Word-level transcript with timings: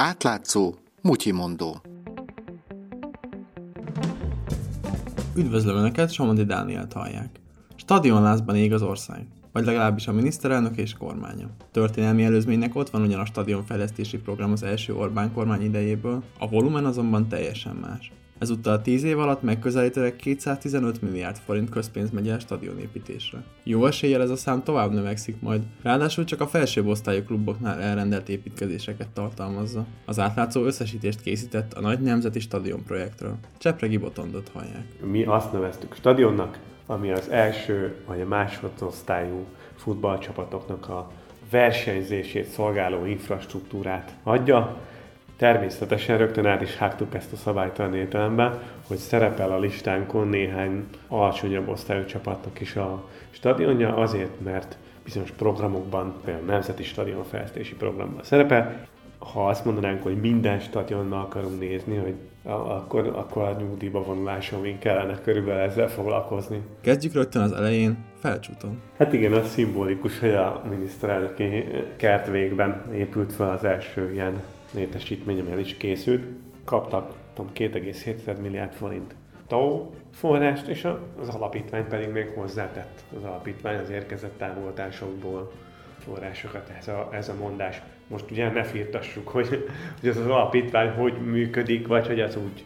Átlátszó, 0.00 0.74
mutyimondó. 1.02 1.80
Üdvözlöm 5.36 5.76
Önöket, 5.76 6.12
Somodi 6.12 6.44
Dánielt 6.44 6.92
hallják. 6.92 7.40
Stadionlázban 7.76 8.56
ég 8.56 8.72
az 8.72 8.82
ország, 8.82 9.26
vagy 9.52 9.64
legalábbis 9.64 10.06
a 10.06 10.12
miniszterelnök 10.12 10.76
és 10.76 10.92
kormánya. 10.92 11.50
Történelmi 11.70 12.24
előzménynek 12.24 12.74
ott 12.74 12.90
van 12.90 13.02
ugyan 13.02 13.20
a 13.20 13.24
stadionfejlesztési 13.24 14.18
program 14.18 14.52
az 14.52 14.62
első 14.62 14.94
Orbán 14.94 15.32
kormány 15.32 15.62
idejéből, 15.62 16.22
a 16.38 16.48
volumen 16.48 16.84
azonban 16.84 17.28
teljesen 17.28 17.76
más. 17.76 18.12
Ezúttal 18.38 18.82
10 18.82 19.04
év 19.04 19.18
alatt 19.18 19.42
megközelítőleg 19.42 20.16
215 20.16 21.02
milliárd 21.02 21.36
forint 21.36 21.70
közpénz 21.70 22.10
megy 22.10 22.28
el 22.28 22.38
stadionépítésre. 22.38 23.42
Jó 23.62 23.86
eséllyel 23.86 24.22
ez 24.22 24.30
a 24.30 24.36
szám 24.36 24.62
tovább 24.62 24.92
növekszik 24.92 25.40
majd, 25.40 25.62
ráadásul 25.82 26.24
csak 26.24 26.40
a 26.40 26.46
felsőbb 26.46 26.86
osztályú 26.86 27.22
kluboknál 27.22 27.80
elrendelt 27.80 28.28
építkezéseket 28.28 29.08
tartalmazza. 29.08 29.86
Az 30.04 30.18
átlátszó 30.18 30.64
összesítést 30.64 31.20
készített 31.20 31.72
a 31.72 31.80
nagy 31.80 32.00
nemzeti 32.00 32.40
stadion 32.40 32.84
projektről. 32.84 33.36
Csepregi 33.58 33.96
Botondot 33.96 34.48
hallják. 34.48 34.86
Mi 35.10 35.24
azt 35.24 35.52
neveztük 35.52 35.94
stadionnak, 35.94 36.58
ami 36.86 37.10
az 37.10 37.28
első 37.28 37.94
vagy 38.06 38.20
a 38.20 38.26
másodosztályú 38.26 39.46
futballcsapatoknak 39.76 40.88
a 40.88 41.10
versenyzését 41.50 42.48
szolgáló 42.48 43.04
infrastruktúrát 43.04 44.16
adja, 44.22 44.76
Természetesen 45.38 46.18
rögtön 46.18 46.46
át 46.46 46.62
is 46.62 46.76
hágtuk 46.76 47.14
ezt 47.14 47.32
a 47.32 47.36
szabálytalan 47.36 47.94
értelemben, 47.94 48.60
hogy 48.86 48.96
szerepel 48.96 49.50
a 49.50 49.58
listánkon 49.58 50.28
néhány 50.28 50.84
alacsonyabb 51.08 51.68
osztályú 51.68 52.04
csapatnak 52.04 52.60
is 52.60 52.76
a 52.76 53.08
stadionja, 53.30 53.96
azért, 53.96 54.40
mert 54.40 54.76
bizonyos 55.04 55.30
programokban, 55.30 56.14
például 56.24 56.48
a 56.48 56.52
Nemzeti 56.52 56.82
Stadionfejlesztési 56.82 57.74
Programban 57.74 58.22
szerepel. 58.22 58.86
Ha 59.18 59.48
azt 59.48 59.64
mondanánk, 59.64 60.02
hogy 60.02 60.20
minden 60.20 60.60
stadionnal 60.60 61.20
akarunk 61.20 61.60
nézni, 61.60 61.96
hogy 61.96 62.14
akkor, 62.48 63.06
akkor 63.06 63.42
a 63.42 63.56
nyugdíjba 63.58 64.02
vonulásom 64.02 64.78
kellene 64.78 65.20
körülbelül 65.20 65.60
ezzel 65.60 65.88
foglalkozni. 65.88 66.62
Kezdjük 66.80 67.12
rögtön 67.12 67.42
az 67.42 67.52
elején, 67.52 68.04
felcsúton. 68.18 68.80
Hát 68.98 69.12
igen, 69.12 69.32
az 69.32 69.48
szimbolikus, 69.48 70.18
hogy 70.18 70.34
a 70.34 70.62
miniszterelnöki 70.68 71.64
kertvégben 71.96 72.92
épült 72.92 73.32
fel 73.32 73.50
az 73.50 73.64
első 73.64 74.12
ilyen 74.12 74.42
létesítmény, 74.74 75.40
ami 75.40 75.50
el 75.50 75.58
is 75.58 75.76
készült, 75.76 76.22
kaptak 76.64 77.12
2,7 77.54 78.40
milliárd 78.40 78.72
forint 78.72 79.14
TAO 79.46 79.90
forrást, 80.12 80.66
és 80.66 80.88
az 81.20 81.28
alapítvány 81.28 81.88
pedig 81.88 82.08
még 82.08 82.28
hozzátett 82.34 83.02
az 83.16 83.24
alapítvány 83.24 83.78
az 83.78 83.90
érkezett 83.90 84.38
támogatásokból 84.38 85.50
forrásokat, 86.04 86.72
ez 86.78 86.88
a, 86.88 87.08
ez 87.12 87.28
a 87.28 87.34
mondás. 87.34 87.82
Most 88.06 88.30
ugye 88.30 88.50
ne 88.50 88.64
firtassuk, 88.64 89.28
hogy, 89.28 89.48
hogy 90.00 90.08
az 90.08 90.16
az 90.16 90.26
alapítvány 90.26 90.90
hogy 90.90 91.12
működik, 91.12 91.86
vagy 91.86 92.06
hogy 92.06 92.20
az 92.20 92.36
úgy 92.36 92.64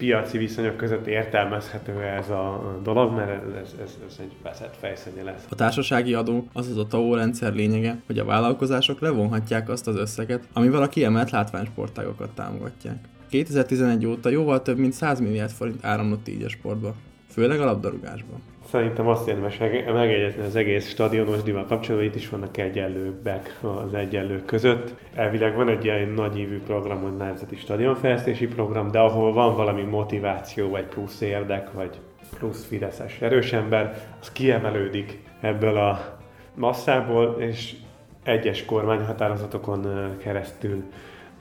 piaci 0.00 0.38
viszonyok 0.38 0.76
között 0.76 1.06
értelmezhető 1.06 2.02
ez 2.02 2.30
a 2.30 2.78
dolog, 2.82 3.14
mert 3.14 3.56
ez, 3.56 3.74
ez, 3.82 3.98
ez 4.08 4.16
egy 4.20 4.32
veszett 4.42 4.76
fejszönye 4.76 5.22
lesz. 5.22 5.46
A 5.48 5.54
társasági 5.54 6.14
adó, 6.14 6.48
azaz 6.52 6.76
a 6.76 6.86
TAO 6.86 7.14
rendszer 7.14 7.54
lényege, 7.54 7.96
hogy 8.06 8.18
a 8.18 8.24
vállalkozások 8.24 9.00
levonhatják 9.00 9.68
azt 9.68 9.86
az 9.86 9.96
összeget, 9.96 10.48
amivel 10.52 10.82
a 10.82 10.88
kiemelt 10.88 11.30
látványsportágokat 11.30 12.30
támogatják. 12.30 12.96
2011 13.28 14.06
óta 14.06 14.28
jóval 14.28 14.62
több 14.62 14.78
mint 14.78 14.92
100 14.92 15.20
milliárd 15.20 15.50
forint 15.50 15.84
áramlott 15.84 16.28
így 16.28 16.42
a 16.42 16.48
sportba, 16.48 16.94
főleg 17.30 17.60
a 17.60 17.64
labdarúgásba. 17.64 18.38
Szerintem 18.70 19.06
azt 19.08 19.28
érdemes 19.28 19.58
megjegyezni 19.92 20.42
az 20.42 20.56
egész 20.56 20.88
stadionos 20.88 21.42
divat 21.42 21.66
kapcsolatban, 21.66 22.08
itt 22.08 22.14
is 22.14 22.28
vannak 22.28 22.56
egyenlőbbek 22.56 23.58
az 23.60 23.94
egyenlők 23.94 24.44
között. 24.44 24.94
Elvileg 25.14 25.56
van 25.56 25.68
egy 25.68 25.84
ilyen 25.84 26.08
nagyívű 26.08 26.60
program, 26.60 27.02
hogy 27.02 27.16
Nemzeti 27.16 27.56
Stadionfejlesztési 27.56 28.46
Program, 28.46 28.90
de 28.90 28.98
ahol 28.98 29.32
van 29.32 29.56
valami 29.56 29.82
motiváció, 29.82 30.68
vagy 30.68 30.84
plusz 30.84 31.20
érdek, 31.20 31.72
vagy 31.72 31.90
plusz 32.38 32.66
fideszes 32.66 33.20
erős 33.20 33.52
ember, 33.52 34.08
az 34.20 34.32
kiemelődik 34.32 35.22
ebből 35.40 35.76
a 35.76 36.18
masszából, 36.54 37.36
és 37.38 37.74
egyes 38.22 38.64
kormányhatározatokon 38.64 40.16
keresztül, 40.18 40.82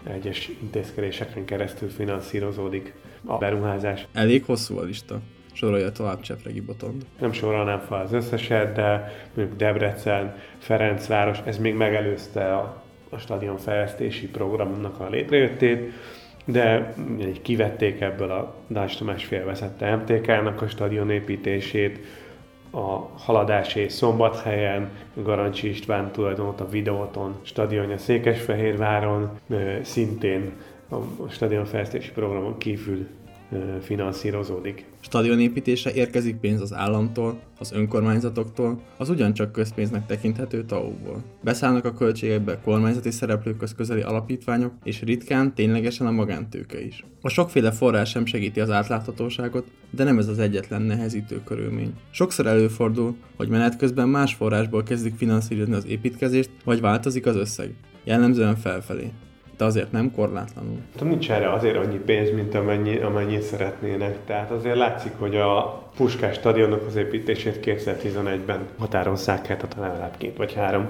egyes 0.04 0.50
intézkedéseken 0.62 1.46
keresztül 1.46 1.90
finanszírozódik 1.90 2.94
a 3.26 3.38
beruházás. 3.38 4.08
Elég 4.14 4.44
hosszú 4.46 4.78
a 4.78 4.84
lista 4.84 5.20
sorolja 5.54 5.92
tovább 5.92 6.20
Csepregi 6.22 6.62
Botond. 6.62 7.06
Nem 7.20 7.32
sorolnám 7.32 7.80
fel 7.80 8.02
az 8.02 8.14
összeset, 8.14 8.76
de 8.76 9.14
mondjuk 9.34 9.58
Debrecen, 9.58 10.36
Ferencváros, 10.58 11.38
ez 11.46 11.58
még 11.58 11.76
megelőzte 11.76 12.56
a, 12.56 12.84
a 13.10 13.18
stadion 13.18 13.58
fejlesztési 13.58 14.28
programnak 14.28 15.00
a 15.00 15.10
létrejöttét, 15.10 15.92
de 16.46 16.94
kivették 17.42 18.02
ebből 18.02 18.32
a 18.32 18.56
Dács 18.68 18.98
Tamás 18.98 19.26
félvezette 19.26 19.96
MTK-nak 19.96 20.62
a 20.62 20.68
stadion 20.68 21.10
építését, 21.10 22.00
a 22.72 23.18
haladásé 23.18 23.88
Szombathelyen, 23.88 24.90
Garancsi 25.14 25.70
István 25.70 26.12
tulajdonot 26.12 26.62
a 26.62 26.70
Videóton 26.70 27.40
stadionja 27.42 27.98
Székesfehérváron, 27.98 29.40
szintén 29.82 30.54
a 30.90 31.30
stadionfejlesztési 31.30 32.12
programon 32.12 32.58
kívül 32.58 33.08
finanszírozódik. 33.82 34.86
Stadionépítésre 35.00 35.94
érkezik 35.94 36.36
pénz 36.36 36.62
az 36.62 36.74
államtól, 36.74 37.40
az 37.60 37.72
önkormányzatoktól, 37.72 38.82
az 38.98 39.10
ugyancsak 39.10 39.52
közpénznek 39.52 40.06
tekinthető 40.06 40.64
TAU-ból. 40.64 41.24
Beszállnak 41.42 41.86
a 41.86 41.94
költségekbe 41.94 42.60
kormányzati 42.64 43.12
szereplőköz 43.12 43.76
közeli 43.76 44.02
alapítványok, 44.02 44.74
és 44.84 45.02
ritkán 45.02 45.54
ténylegesen 45.54 46.08
a 46.08 46.12
magántőke 46.12 46.82
is. 46.82 47.06
A 47.22 47.30
sokféle 47.30 47.72
forrás 47.72 48.10
sem 48.10 48.26
segíti 48.26 48.60
az 48.60 48.72
átláthatóságot, 48.72 49.68
de 49.92 50.04
nem 50.04 50.18
ez 50.18 50.28
az 50.28 50.40
egyetlen 50.40 50.82
nehezítő 50.82 51.42
körülmény. 51.44 51.94
Sokszor 52.12 52.48
előfordul, 52.48 53.16
hogy 53.38 53.50
menet 53.50 53.78
közben 53.78 54.10
más 54.10 54.34
forrásból 54.34 54.84
kezdik 54.84 55.16
finanszírozni 55.16 55.74
az 55.74 55.86
építkezést, 55.86 56.50
vagy 56.64 56.82
változik 56.82 57.26
az 57.26 57.36
összeg, 57.36 57.74
jellemzően 58.04 58.56
felfelé 58.56 59.12
de 59.60 59.66
azért 59.66 59.92
nem 59.92 60.12
korlátlanul. 60.12 60.78
Nincs 61.02 61.32
erre 61.32 61.52
azért 61.52 61.78
annyi 61.78 61.98
pénz, 61.98 62.32
mint 62.32 62.56
amennyi, 62.56 62.98
amennyit 62.98 63.42
szeretnének. 63.42 64.18
Tehát 64.26 64.52
azért 64.52 64.76
látszik, 64.76 65.12
hogy 65.18 65.36
a 65.36 65.84
Puskás 65.96 66.36
stadionnak 66.36 66.86
az 66.88 66.96
építését 66.96 67.60
2011-ben 67.66 68.60
határozzák 68.78 69.50
el, 69.50 69.58
tehát 69.58 69.76
legalább 69.80 70.18
két 70.18 70.38
vagy 70.38 70.54
három 70.54 70.88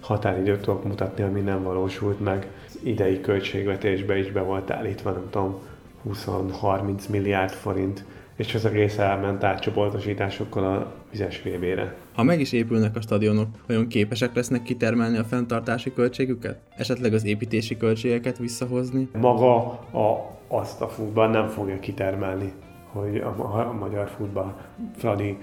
határidőt 0.00 0.60
tudok 0.60 0.84
mutatni, 0.84 1.22
ami 1.22 1.40
nem 1.40 1.62
valósult 1.62 2.20
meg. 2.20 2.46
Az 2.66 2.78
idei 2.82 3.20
költségvetésbe 3.20 4.18
is 4.18 4.32
be 4.32 4.40
volt 4.40 4.70
állítva, 4.70 5.10
nem 5.10 5.30
tudom, 5.30 5.60
20-30 6.08 7.08
milliárd 7.08 7.52
forint 7.52 8.04
és 8.40 8.54
az 8.54 8.64
egész 8.64 8.98
elment 8.98 9.44
átcsoportosításokkal 9.44 10.64
a 10.64 10.92
vizes 11.10 11.42
VB-re. 11.42 11.94
Ha 12.14 12.22
meg 12.22 12.40
is 12.40 12.52
épülnek 12.52 12.96
a 12.96 13.00
stadionok, 13.00 13.48
vajon 13.66 13.86
képesek 13.86 14.34
lesznek 14.34 14.62
kitermelni 14.62 15.18
a 15.18 15.24
fenntartási 15.24 15.92
költségüket? 15.92 16.58
Esetleg 16.76 17.14
az 17.14 17.24
építési 17.24 17.76
költségeket 17.76 18.38
visszahozni? 18.38 19.08
Maga 19.18 19.56
a, 19.92 20.38
azt 20.48 20.80
a 20.80 20.88
futball 20.88 21.28
nem 21.28 21.48
fogja 21.48 21.78
kitermelni, 21.80 22.52
hogy 22.92 23.16
a, 23.16 23.26
a, 23.26 23.68
a 23.68 23.72
magyar 23.72 24.08
futball 24.08 24.54
Fradi 24.96 25.38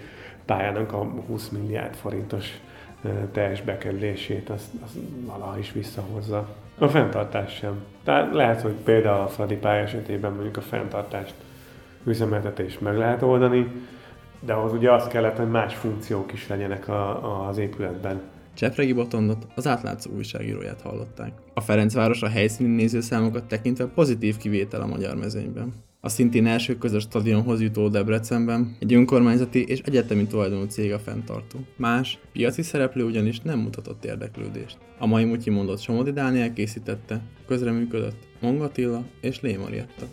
pályának 0.46 0.94
a 0.94 0.98
20 1.28 1.50
milliárd 1.50 1.96
forintos 1.96 2.62
teljes 3.32 3.62
bekerülését, 3.62 4.50
azt, 4.50 4.70
azt 4.84 4.96
valaha 5.26 5.60
is 5.60 5.72
visszahozza. 5.72 6.48
A 6.78 6.88
fenntartás 6.88 7.54
sem. 7.54 7.84
Tehát 8.04 8.34
lehet, 8.34 8.62
hogy 8.62 8.76
például 8.84 9.22
a 9.22 9.28
Fradi 9.28 9.56
pálya 9.56 9.84
esetében 9.84 10.34
mondjuk 10.34 10.58
a 10.58 10.62
fenntartást 10.62 11.34
üzemeltetést 12.06 12.82
meg 12.82 12.98
lehet 12.98 13.22
oldani, 13.22 13.72
de 14.40 14.54
ahhoz 14.54 14.74
ugye 14.74 14.92
azt 14.92 15.10
kellett, 15.10 15.38
hogy 15.38 15.50
más 15.50 15.76
funkciók 15.76 16.34
is 16.34 16.48
legyenek 16.48 16.88
a, 16.88 17.24
a, 17.24 17.48
az 17.48 17.58
épületben. 17.58 18.22
Csepregi 18.54 18.94
Botondot 18.94 19.48
az 19.56 19.68
átlátszó 19.68 20.12
újságíróját 20.16 20.82
hallották. 20.82 21.32
A 21.54 21.62
Ferencváros 21.62 22.22
a 22.22 22.28
helyszíni 22.28 22.76
nézőszámokat 22.76 23.44
tekintve 23.44 23.86
pozitív 23.86 24.38
kivétel 24.38 24.82
a 24.82 24.88
magyar 24.88 25.16
mezőnyben. 25.16 25.74
A 26.02 26.10
szintén 26.10 26.48
első 26.48 26.78
közös 26.78 27.04
stadionhoz 27.04 27.62
jutó 27.62 27.88
Debrecenben 27.88 28.76
egy 28.80 28.94
önkormányzati 28.94 29.66
és 29.68 29.80
egyetemi 29.80 30.28
tulajdonú 30.28 30.64
cég 30.64 30.94
a 30.94 31.00
fenntartó. 31.00 31.60
Más, 31.76 32.20
piaci 32.32 32.62
szereplő 32.62 33.04
ugyanis 33.04 33.40
nem 33.40 33.60
mutatott 33.60 34.06
érdeklődést. 34.06 34.78
A 35.00 35.06
mai 35.06 35.24
mutyi 35.24 35.50
mondott 35.50 35.80
Somodi 35.80 36.12
Dániel 36.12 36.54
készítette, 36.54 37.22
közreműködött 37.48 38.28
Mongatilla 38.42 39.04
és 39.22 39.42
Lémarietta. 39.42 40.06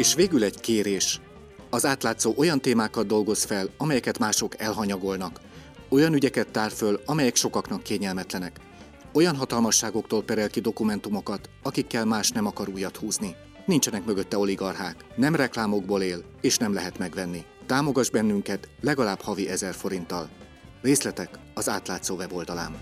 És 0.00 0.14
végül 0.14 0.44
egy 0.44 0.60
kérés. 0.60 1.20
Az 1.70 1.86
átlátszó 1.86 2.34
olyan 2.36 2.60
témákat 2.60 3.06
dolgoz 3.06 3.44
fel, 3.44 3.68
amelyeket 3.76 4.18
mások 4.18 4.60
elhanyagolnak. 4.60 5.40
Olyan 5.88 6.14
ügyeket 6.14 6.50
tár 6.50 6.70
föl, 6.70 7.00
amelyek 7.06 7.36
sokaknak 7.36 7.82
kényelmetlenek. 7.82 8.60
Olyan 9.12 9.36
hatalmasságoktól 9.36 10.22
perel 10.22 10.48
ki 10.48 10.60
dokumentumokat, 10.60 11.50
akikkel 11.62 12.04
más 12.04 12.30
nem 12.30 12.46
akar 12.46 12.68
újat 12.68 12.96
húzni. 12.96 13.36
Nincsenek 13.66 14.04
mögötte 14.04 14.38
oligarchák, 14.38 15.04
nem 15.16 15.34
reklámokból 15.34 16.02
él, 16.02 16.24
és 16.40 16.56
nem 16.56 16.74
lehet 16.74 16.98
megvenni. 16.98 17.44
Támogass 17.66 18.10
bennünket 18.10 18.68
legalább 18.80 19.20
havi 19.20 19.48
ezer 19.48 19.74
forinttal. 19.74 20.28
Részletek 20.82 21.38
az 21.54 21.68
átlátszó 21.68 22.16
weboldalán. 22.16 22.80